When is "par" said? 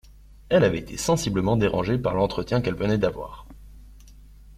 1.99-2.15